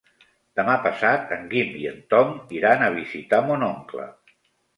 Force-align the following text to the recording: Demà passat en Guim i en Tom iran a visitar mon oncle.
Demà 0.59 0.77
passat 0.85 1.33
en 1.35 1.45
Guim 1.51 1.75
i 1.81 1.85
en 1.89 1.99
Tom 2.15 2.33
iran 2.61 2.83
a 2.87 2.89
visitar 2.97 3.43
mon 3.53 3.69
oncle. 3.71 4.09